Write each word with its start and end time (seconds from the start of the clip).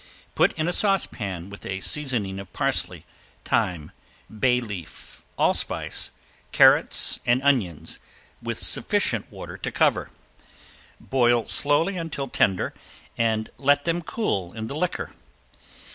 Put 0.33 0.53
in 0.53 0.67
a 0.67 0.73
saucepan 0.73 1.51
with 1.51 1.63
a 1.63 1.79
seasoning 1.79 2.39
of 2.39 2.51
parsley, 2.53 3.05
thyme, 3.45 3.91
bay 4.39 4.59
leaf, 4.59 5.21
allspice, 5.37 6.09
carrots 6.51 7.19
and 7.23 7.39
onions, 7.43 7.99
with 8.41 8.57
sufficient 8.57 9.31
water 9.31 9.57
to 9.57 9.71
cover. 9.71 10.09
Boil 10.99 11.45
slowly 11.47 11.97
until 11.97 12.27
tender, 12.27 12.73
and 13.15 13.51
let 13.59 13.85
them 13.85 14.01
cool 14.01 14.53
in 14.53 14.65
the 14.65 14.75
liquor. 14.75 15.13